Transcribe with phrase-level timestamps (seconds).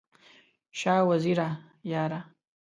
[0.79, 1.49] شاه وزیره
[1.83, 2.19] یاره!